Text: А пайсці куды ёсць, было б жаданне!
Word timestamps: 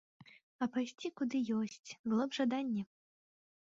А 0.65 0.67
пайсці 0.77 1.11
куды 1.21 1.43
ёсць, 1.59 1.89
было 2.07 2.23
б 2.33 2.39
жаданне! 2.39 2.83